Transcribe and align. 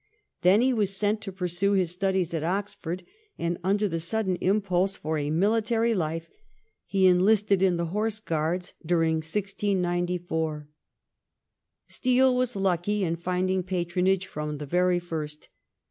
Then 0.41 0.61
he 0.61 0.73
was 0.73 0.95
sent 0.97 1.21
to 1.21 1.31
pursue 1.31 1.73
his 1.73 1.91
studies 1.91 2.33
at 2.33 2.43
Oxford, 2.43 3.03
and 3.37 3.59
under 3.63 3.87
the 3.87 3.99
sudden 3.99 4.35
impulse 4.37 4.95
for 4.95 5.19
a 5.19 5.29
mihtary 5.29 5.95
life 5.95 6.27
he 6.87 7.05
enlisted 7.05 7.61
in 7.61 7.77
the 7.77 7.85
Horse 7.93 8.19
Guards 8.19 8.73
during 8.83 9.17
1694. 9.17 10.67
Steele 11.87 12.35
was 12.35 12.55
lucky 12.55 13.03
in 13.03 13.15
finding 13.15 13.61
patronage 13.61 14.25
from 14.25 14.57
the 14.57 14.65
very 14.65 14.97
first. 14.97 15.49